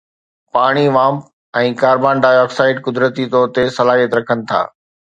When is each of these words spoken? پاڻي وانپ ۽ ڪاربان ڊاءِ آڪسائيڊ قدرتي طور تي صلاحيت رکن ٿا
پاڻي 0.55 0.85
وانپ 0.95 1.19
۽ 1.61 1.67
ڪاربان 1.83 2.15
ڊاءِ 2.27 2.41
آڪسائيڊ 2.47 2.77
قدرتي 2.89 3.25
طور 3.37 3.47
تي 3.59 3.63
صلاحيت 3.79 4.11
رکن 4.21 4.37
ٿا 4.53 4.61